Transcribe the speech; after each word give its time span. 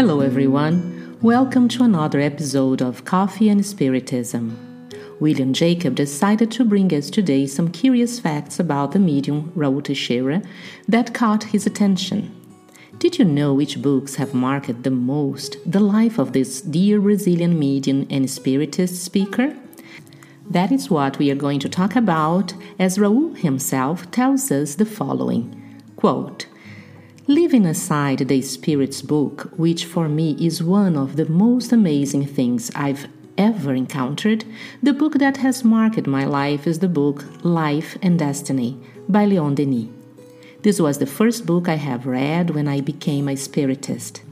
Hello, 0.00 0.20
everyone. 0.22 1.18
Welcome 1.20 1.68
to 1.68 1.82
another 1.82 2.20
episode 2.20 2.80
of 2.80 3.04
Coffee 3.04 3.50
and 3.50 3.60
Spiritism. 3.60 4.56
William 5.20 5.52
Jacob 5.52 5.94
decided 5.94 6.50
to 6.52 6.64
bring 6.64 6.90
us 6.94 7.10
today 7.10 7.44
some 7.46 7.70
curious 7.70 8.18
facts 8.18 8.58
about 8.58 8.92
the 8.92 8.98
medium 8.98 9.52
Raul 9.54 9.84
Teixeira 9.84 10.40
that 10.88 11.12
caught 11.12 11.44
his 11.44 11.66
attention. 11.66 12.34
Did 12.98 13.18
you 13.18 13.26
know 13.26 13.52
which 13.52 13.82
books 13.82 14.14
have 14.14 14.32
marked 14.32 14.84
the 14.84 14.90
most 14.90 15.58
the 15.70 15.80
life 15.80 16.18
of 16.18 16.32
this 16.32 16.62
dear 16.62 16.98
Brazilian 16.98 17.58
medium 17.58 18.06
and 18.08 18.30
spiritist 18.30 19.04
speaker? 19.04 19.54
That 20.48 20.72
is 20.72 20.88
what 20.88 21.18
we 21.18 21.30
are 21.30 21.42
going 21.44 21.60
to 21.60 21.68
talk 21.68 21.94
about 21.94 22.54
as 22.78 22.96
Raul 22.96 23.36
himself 23.36 24.10
tells 24.10 24.50
us 24.50 24.76
the 24.76 24.86
following 24.86 25.82
quote, 25.96 26.46
Leaving 27.26 27.66
aside 27.66 28.18
the 28.18 28.40
Spirit's 28.40 29.02
book, 29.02 29.52
which 29.56 29.84
for 29.84 30.08
me 30.08 30.36
is 30.40 30.62
one 30.62 30.96
of 30.96 31.16
the 31.16 31.28
most 31.28 31.70
amazing 31.70 32.26
things 32.26 32.70
I've 32.74 33.06
ever 33.36 33.74
encountered, 33.74 34.44
the 34.82 34.94
book 34.94 35.14
that 35.14 35.36
has 35.36 35.62
marked 35.62 36.06
my 36.06 36.24
life 36.24 36.66
is 36.66 36.78
the 36.78 36.88
book 36.88 37.24
Life 37.44 37.98
and 38.02 38.18
Destiny 38.18 38.78
by 39.08 39.26
Leon 39.26 39.56
Denis. 39.56 39.88
This 40.62 40.80
was 40.80 40.98
the 40.98 41.06
first 41.06 41.44
book 41.44 41.68
I 41.68 41.76
have 41.76 42.06
read 42.06 42.50
when 42.50 42.66
I 42.66 42.80
became 42.80 43.28
a 43.28 43.36
Spiritist. 43.36 44.22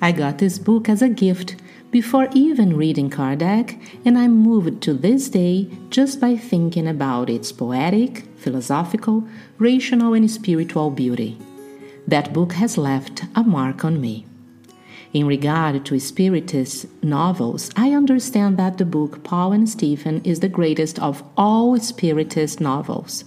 I 0.00 0.12
got 0.12 0.38
this 0.38 0.58
book 0.58 0.88
as 0.88 1.02
a 1.02 1.10
gift 1.10 1.56
before 1.90 2.28
even 2.32 2.76
reading 2.76 3.10
Kardec, 3.10 3.78
and 4.06 4.18
I'm 4.18 4.36
moved 4.36 4.82
to 4.82 4.94
this 4.94 5.28
day 5.28 5.70
just 5.90 6.18
by 6.18 6.36
thinking 6.36 6.88
about 6.88 7.28
its 7.28 7.52
poetic, 7.52 8.24
philosophical, 8.36 9.28
rational, 9.58 10.14
and 10.14 10.30
spiritual 10.30 10.90
beauty. 10.90 11.38
That 12.06 12.32
book 12.32 12.52
has 12.52 12.78
left 12.78 13.24
a 13.34 13.42
mark 13.42 13.84
on 13.84 14.00
me. 14.00 14.26
In 15.12 15.26
regard 15.26 15.84
to 15.86 15.98
Spiritist 15.98 16.86
novels, 17.02 17.70
I 17.74 17.92
understand 17.92 18.58
that 18.58 18.78
the 18.78 18.84
book 18.84 19.24
Paul 19.24 19.52
and 19.52 19.68
Stephen 19.68 20.20
is 20.22 20.40
the 20.40 20.48
greatest 20.48 20.98
of 21.00 21.22
all 21.36 21.76
Spiritist 21.78 22.60
novels. 22.60 23.24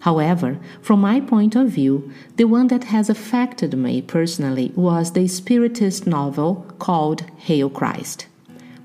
However, 0.00 0.58
from 0.82 1.00
my 1.00 1.20
point 1.20 1.54
of 1.56 1.68
view, 1.68 2.12
the 2.36 2.44
one 2.44 2.68
that 2.68 2.84
has 2.84 3.08
affected 3.08 3.74
me 3.74 4.02
personally 4.02 4.72
was 4.74 5.12
the 5.12 5.28
Spiritist 5.28 6.06
novel 6.06 6.66
called 6.78 7.22
Hail 7.38 7.70
Christ, 7.70 8.26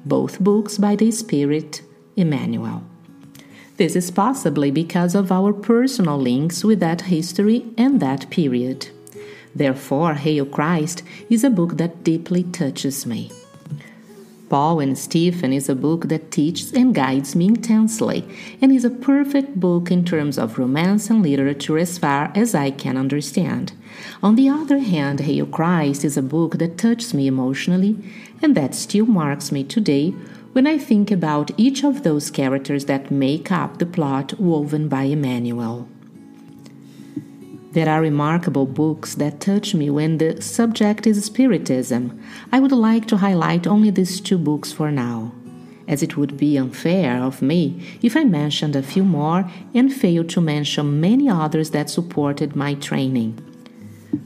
both 0.06 0.40
books 0.40 0.78
by 0.78 0.96
the 0.96 1.12
Spirit 1.12 1.82
Emmanuel. 2.16 2.84
This 3.78 3.96
is 3.96 4.12
possibly 4.12 4.72
because 4.72 5.16
of 5.16 5.32
our 5.32 5.52
personal 5.52 6.18
links 6.18 6.64
with 6.64 6.80
that 6.80 7.02
history 7.02 7.66
and 7.78 8.00
that 8.00 8.30
period. 8.30 8.90
Therefore, 9.56 10.16
Hail 10.16 10.46
Christ 10.46 11.02
is 11.30 11.44
a 11.44 11.50
book 11.50 11.78
that 11.78 12.04
deeply 12.04 12.44
touches 12.44 13.06
me. 13.06 13.32
Paul 14.50 14.80
and 14.80 14.98
Stephen 14.98 15.52
is 15.52 15.70
a 15.70 15.76
book 15.76 16.08
that 16.10 16.30
teaches 16.30 16.72
and 16.72 16.94
guides 16.94 17.36
me 17.36 17.48
intensely, 17.48 18.24
and 18.62 18.72
is 18.72 18.86
a 18.86 18.92
perfect 18.92 19.60
book 19.60 19.90
in 19.90 20.06
terms 20.06 20.38
of 20.38 20.60
romance 20.60 21.10
and 21.10 21.24
literature 21.24 21.80
as 21.80 21.98
far 21.98 22.32
as 22.36 22.54
I 22.54 22.70
can 22.70 22.96
understand. 22.96 23.74
On 24.22 24.36
the 24.36 24.50
other 24.50 24.80
hand, 24.80 25.22
Hail 25.22 25.48
Christ 25.48 26.06
is 26.06 26.16
a 26.16 26.22
book 26.22 26.60
that 26.60 26.78
touches 26.78 27.14
me 27.14 27.26
emotionally, 27.26 27.98
and 28.42 28.54
that 28.56 28.76
still 28.76 29.08
marks 29.08 29.52
me 29.52 29.64
today 29.64 30.12
when 30.52 30.68
I 30.68 30.78
think 30.78 31.12
about 31.12 31.52
each 31.58 31.84
of 31.84 32.04
those 32.04 32.30
characters 32.30 32.86
that 32.86 33.12
make 33.12 33.52
up 33.52 33.80
the 33.80 33.86
plot 33.86 34.40
woven 34.40 34.88
by 34.88 35.04
Emmanuel. 35.04 35.90
There 37.76 37.90
are 37.90 38.00
remarkable 38.00 38.66
books 38.66 39.16
that 39.16 39.42
touch 39.42 39.76
me 39.76 39.90
when 39.90 40.18
the 40.18 40.42
subject 40.42 41.06
is 41.06 41.26
Spiritism. 41.26 42.18
I 42.50 42.62
would 42.62 42.72
like 42.72 43.06
to 43.08 43.18
highlight 43.18 43.68
only 43.68 43.90
these 43.90 44.22
two 44.22 44.38
books 44.38 44.72
for 44.72 44.92
now, 44.92 45.34
as 45.86 46.02
it 46.02 46.16
would 46.16 46.38
be 46.38 46.56
unfair 46.56 47.22
of 47.22 47.42
me 47.42 47.98
if 48.02 48.16
I 48.16 48.24
mentioned 48.24 48.78
a 48.78 48.82
few 48.82 49.04
more 49.04 49.52
and 49.74 49.94
failed 49.94 50.30
to 50.30 50.40
mention 50.40 51.02
many 51.02 51.28
others 51.28 51.72
that 51.72 51.90
supported 51.90 52.56
my 52.56 52.76
training. 52.76 53.44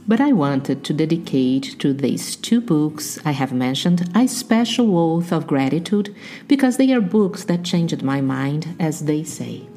But 0.08 0.22
I 0.22 0.32
wanted 0.32 0.84
to 0.84 0.94
dedicate 0.94 1.80
to 1.80 1.92
these 1.92 2.36
two 2.36 2.62
books 2.62 3.18
I 3.26 3.32
have 3.32 3.52
mentioned 3.52 4.12
a 4.14 4.28
special 4.28 4.96
oath 4.96 5.34
of 5.34 5.48
gratitude 5.48 6.16
because 6.48 6.78
they 6.78 6.94
are 6.94 7.02
books 7.02 7.46
that 7.46 7.64
changed 7.64 8.04
my 8.04 8.22
mind, 8.22 8.76
as 8.80 9.06
they 9.06 9.24
say. 9.24 9.69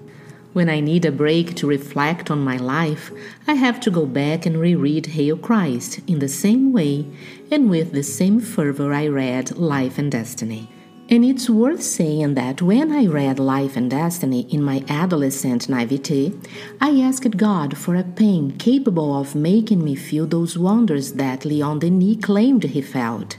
When 0.52 0.68
I 0.68 0.80
need 0.80 1.06
a 1.06 1.12
break 1.12 1.54
to 1.56 1.66
reflect 1.66 2.30
on 2.30 2.44
my 2.44 2.58
life, 2.58 3.10
I 3.46 3.54
have 3.54 3.80
to 3.80 3.90
go 3.90 4.04
back 4.04 4.44
and 4.44 4.60
reread 4.60 5.06
Hail 5.06 5.38
Christ 5.38 6.00
in 6.06 6.18
the 6.18 6.28
same 6.28 6.74
way 6.74 7.06
and 7.50 7.70
with 7.70 7.92
the 7.92 8.02
same 8.02 8.38
fervor 8.38 8.92
I 8.92 9.06
read 9.06 9.56
Life 9.56 9.96
and 9.96 10.12
Destiny. 10.12 10.68
And 11.08 11.24
it's 11.24 11.48
worth 11.48 11.82
saying 11.82 12.34
that 12.34 12.60
when 12.60 12.92
I 12.92 13.06
read 13.06 13.38
Life 13.38 13.76
and 13.76 13.90
Destiny 13.90 14.46
in 14.50 14.62
my 14.62 14.84
adolescent 14.90 15.70
naivete, 15.70 16.34
I 16.82 17.00
asked 17.00 17.38
God 17.38 17.78
for 17.78 17.96
a 17.96 18.04
pain 18.04 18.58
capable 18.58 19.18
of 19.18 19.34
making 19.34 19.82
me 19.82 19.94
feel 19.94 20.26
those 20.26 20.58
wonders 20.58 21.14
that 21.14 21.46
Leon 21.46 21.78
Denis 21.78 22.18
claimed 22.22 22.64
he 22.64 22.82
felt. 22.82 23.38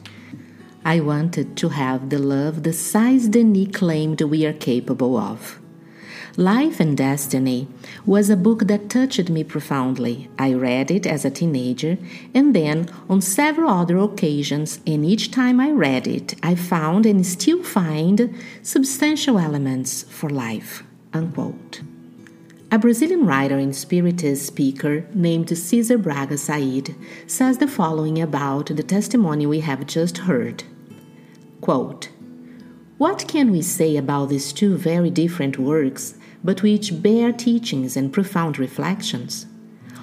I 0.84 1.00
wanted 1.00 1.58
to 1.58 1.70
have 1.70 2.10
the 2.10 2.18
love 2.18 2.64
the 2.64 2.74
size 2.74 3.28
Denis 3.28 3.70
claimed 3.72 4.20
we 4.22 4.48
are 4.48 4.54
capable 4.54 5.16
of. 5.16 5.60
Life 6.38 6.80
and 6.80 6.98
Destiny 6.98 7.68
was 8.08 8.32
a 8.32 8.36
book 8.36 8.62
that 8.62 8.90
touched 8.90 9.30
me 9.30 9.44
profoundly. 9.44 10.30
I 10.40 10.56
read 10.56 10.90
it 10.90 11.06
as 11.06 11.24
a 11.24 11.30
teenager 11.30 12.00
and 12.34 12.56
then 12.56 12.90
on 13.08 13.22
several 13.22 13.70
other 13.70 14.00
occasions, 14.00 14.80
and 14.88 15.06
each 15.06 15.30
time 15.30 15.60
I 15.60 15.70
read 15.70 16.08
it, 16.08 16.34
I 16.42 16.56
found 16.56 17.06
and 17.06 17.24
still 17.24 17.62
find 17.62 18.34
substantial 18.64 19.38
elements 19.38 20.02
for 20.10 20.28
life. 20.28 20.82
Unquote. 21.14 21.82
A 22.72 22.80
Brazilian 22.80 23.28
writer 23.28 23.60
and 23.60 23.76
spiritist 23.76 24.48
speaker 24.48 25.06
named 25.14 25.56
Cesar 25.56 26.00
Braga 26.00 26.40
Said 26.40 26.96
says 27.28 27.60
the 27.60 27.68
following 27.68 28.20
about 28.20 28.76
the 28.76 28.82
testimony 28.82 29.46
we 29.46 29.60
have 29.60 29.86
just 29.86 30.18
heard. 30.18 30.64
Quote, 31.62 32.10
what 32.98 33.28
can 33.28 33.52
we 33.52 33.62
say 33.62 33.98
about 33.98 34.30
these 34.30 34.52
two 34.52 34.78
very 34.78 35.12
different 35.12 35.60
works 35.60 36.16
but 36.44 36.62
which 36.62 37.02
bear 37.02 37.32
teachings 37.32 37.96
and 37.96 38.12
profound 38.12 38.60
reflections. 38.60 39.46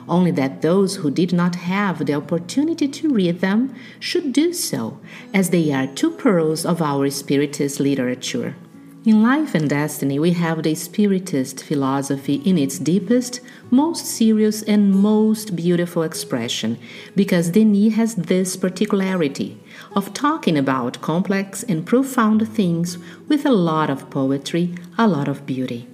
Only 0.09 0.31
that 0.33 0.63
those 0.63 0.97
who 0.97 1.11
did 1.11 1.33
not 1.33 1.55
have 1.55 2.05
the 2.05 2.15
opportunity 2.15 2.89
to 2.89 3.15
read 3.15 3.41
them 3.41 3.75
should 4.01 4.33
do 4.33 4.53
so, 4.53 4.99
as 5.33 5.51
they 5.51 5.73
are 5.73 5.87
two 5.87 6.11
pearls 6.11 6.67
of 6.67 6.83
our 6.83 7.11
Spiritist 7.11 7.79
literature. 7.79 8.57
In 9.03 9.23
Life 9.23 9.55
and 9.55 9.71
Destiny, 9.71 10.19
we 10.19 10.33
have 10.33 10.63
the 10.63 10.75
Spiritist 10.75 11.65
philosophy 11.65 12.35
in 12.45 12.59
its 12.59 12.79
deepest, 12.79 13.41
most 13.71 14.05
serious, 14.05 14.63
and 14.63 14.93
most 14.93 15.57
beautiful 15.57 16.03
expression, 16.03 16.77
because 17.17 17.51
Denis 17.51 17.95
has 17.95 18.15
this 18.15 18.57
particularity 18.57 19.59
of 19.97 20.13
talking 20.13 20.59
about 20.59 21.01
complex 21.01 21.63
and 21.63 21.87
profound 21.87 22.47
things 22.49 22.99
with 23.27 23.47
a 23.47 23.53
lot 23.53 23.89
of 23.89 24.11
poetry, 24.11 24.75
a 24.99 25.09
lot 25.09 25.29
of 25.29 25.47
beauty. 25.47 25.90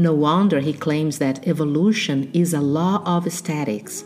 No 0.00 0.14
wonder 0.14 0.60
he 0.60 0.72
claims 0.72 1.18
that 1.18 1.46
evolution 1.46 2.30
is 2.32 2.54
a 2.54 2.62
law 2.62 3.02
of 3.04 3.30
statics. 3.30 4.02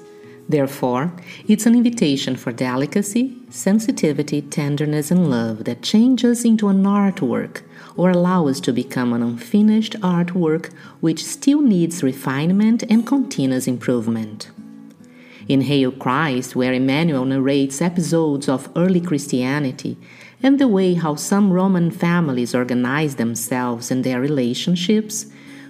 Therefore, 0.48 1.12
it's 1.46 1.66
an 1.66 1.76
invitation 1.76 2.34
for 2.34 2.50
delicacy, 2.50 3.36
sensitivity, 3.48 4.42
tenderness, 4.42 5.12
and 5.12 5.30
love 5.30 5.62
that 5.66 5.82
changes 5.82 6.44
into 6.44 6.66
an 6.66 6.82
artwork 6.82 7.62
or 7.96 8.10
allows 8.10 8.56
us 8.56 8.60
to 8.62 8.72
become 8.72 9.12
an 9.12 9.22
unfinished 9.22 9.94
artwork 10.00 10.72
which 10.98 11.24
still 11.24 11.60
needs 11.60 12.02
refinement 12.02 12.82
and 12.90 13.06
continuous 13.06 13.68
improvement. 13.68 14.50
In 15.46 15.60
Hail 15.60 15.92
Christ, 15.92 16.56
where 16.56 16.72
Emmanuel 16.72 17.24
narrates 17.24 17.80
episodes 17.80 18.48
of 18.48 18.68
early 18.74 19.00
Christianity 19.00 19.96
and 20.42 20.58
the 20.58 20.66
way 20.66 20.94
how 20.94 21.14
some 21.14 21.52
Roman 21.52 21.92
families 21.92 22.52
organized 22.52 23.16
themselves 23.16 23.92
and 23.92 24.02
their 24.02 24.20
relationships, 24.20 25.26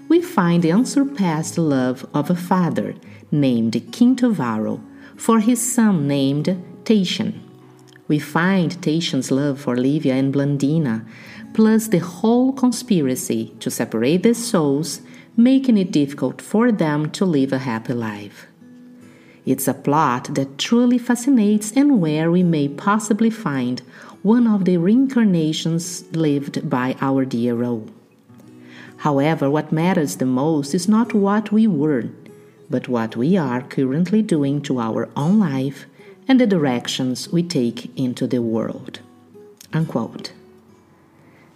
we 0.08 0.20
find 0.20 0.62
the 0.62 0.72
unsurpassed 0.72 1.58
love 1.58 2.06
of 2.12 2.30
a 2.30 2.34
father 2.34 2.94
named 3.30 3.80
Quinto 3.92 4.30
Varro 4.30 4.80
for 5.16 5.40
his 5.40 5.60
son 5.60 6.06
named 6.06 6.62
Tatian. 6.84 7.40
We 8.06 8.18
find 8.18 8.80
Tatian's 8.82 9.30
love 9.30 9.60
for 9.60 9.76
Livia 9.76 10.14
and 10.14 10.32
Blandina, 10.32 11.06
plus 11.54 11.88
the 11.88 11.98
whole 11.98 12.52
conspiracy 12.52 13.54
to 13.60 13.70
separate 13.70 14.22
their 14.22 14.34
souls, 14.34 15.00
making 15.36 15.78
it 15.78 15.90
difficult 15.90 16.42
for 16.42 16.70
them 16.70 17.10
to 17.12 17.24
live 17.24 17.52
a 17.52 17.58
happy 17.58 17.94
life. 17.94 18.46
It's 19.46 19.68
a 19.68 19.74
plot 19.74 20.34
that 20.34 20.58
truly 20.58 20.98
fascinates 20.98 21.72
and 21.72 22.00
where 22.00 22.30
we 22.30 22.42
may 22.42 22.68
possibly 22.68 23.30
find 23.30 23.80
one 24.22 24.46
of 24.46 24.64
the 24.64 24.78
reincarnations 24.78 26.04
lived 26.12 26.68
by 26.68 26.96
our 27.00 27.24
dear 27.24 27.54
Raul. 27.54 27.90
However, 28.98 29.50
what 29.50 29.72
matters 29.72 30.16
the 30.16 30.26
most 30.26 30.74
is 30.74 30.88
not 30.88 31.14
what 31.14 31.52
we 31.52 31.66
were, 31.66 32.04
but 32.70 32.88
what 32.88 33.16
we 33.16 33.36
are 33.36 33.62
currently 33.62 34.22
doing 34.22 34.60
to 34.62 34.80
our 34.80 35.08
own 35.16 35.38
life 35.38 35.86
and 36.26 36.40
the 36.40 36.46
directions 36.46 37.28
we 37.30 37.42
take 37.42 37.96
into 37.98 38.26
the 38.26 38.40
world. 38.40 39.00
Unquote. 39.72 40.32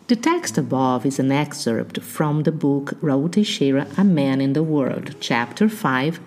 The 0.09 0.17
text 0.17 0.57
above 0.57 1.05
is 1.05 1.19
an 1.19 1.31
excerpt 1.31 2.01
from 2.01 2.45
the 2.45 2.53
book 2.53 2.93
Raul 3.03 3.31
Teixeira, 3.31 3.87
A 3.97 4.05
Man 4.05 4.41
in 4.41 4.55
the 4.55 4.63
World, 4.63 5.15
Chapter 5.21 5.69
5, 5.69 6.21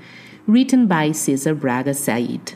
written 0.45 0.87
by 0.87 1.11
Cesar 1.11 1.55
Braga 1.55 1.93
Said. 1.93 2.53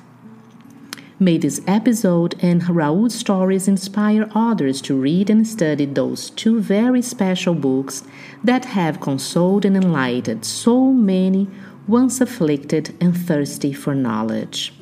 May 1.18 1.38
this 1.38 1.62
episode 1.66 2.36
and 2.42 2.62
Raul's 2.64 3.16
stories 3.16 3.70
inspire 3.70 4.28
others 4.36 4.82
to 4.82 5.00
read 5.00 5.30
and 5.30 5.48
study 5.48 5.86
those 5.86 6.30
two 6.30 6.60
very 6.60 7.02
special 7.02 7.56
books 7.56 8.04
that 8.44 8.66
have 8.66 9.00
consoled 9.00 9.64
and 9.64 9.78
enlightened 9.78 10.44
so 10.44 10.92
many 10.92 11.48
once 11.88 12.20
afflicted 12.20 12.94
and 13.00 13.16
thirsty 13.16 13.72
for 13.72 13.96
knowledge. 13.96 14.74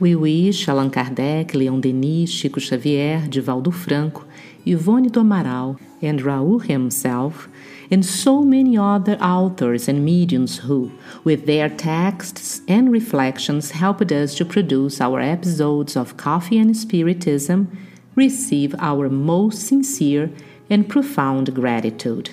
We 0.00 0.14
wish 0.14 0.66
Allan 0.68 0.90
Kardec, 0.90 1.52
Leon 1.52 1.82
Denis, 1.82 2.32
Chico 2.32 2.60
Xavier, 2.60 3.20
Divaldo 3.28 3.70
Franco, 3.70 4.24
Ivone 4.66 5.10
do 5.10 5.20
Amaral, 5.20 5.78
and 6.00 6.20
Raul 6.20 6.64
himself, 6.64 7.46
and 7.90 8.04
so 8.04 8.42
many 8.42 8.76
other 8.76 9.16
authors 9.16 9.88
and 9.88 10.04
mediums 10.04 10.58
who, 10.58 10.90
with 11.24 11.46
their 11.46 11.68
texts 11.68 12.60
and 12.68 12.90
reflections, 12.90 13.72
helped 13.72 14.10
us 14.12 14.34
to 14.36 14.44
produce 14.44 15.00
our 15.00 15.20
episodes 15.20 15.96
of 15.96 16.16
Coffee 16.16 16.58
and 16.58 16.76
Spiritism, 16.76 17.76
receive 18.14 18.74
our 18.78 19.08
most 19.08 19.66
sincere 19.66 20.30
and 20.70 20.88
profound 20.88 21.54
gratitude. 21.54 22.30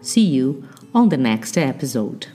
See 0.00 0.26
you 0.26 0.68
on 0.94 1.08
the 1.08 1.16
next 1.16 1.58
episode. 1.58 2.28